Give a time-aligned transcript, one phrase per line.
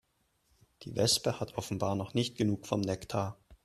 [0.81, 3.37] Die Wespe hat offenbar noch nicht genug vom Nektar.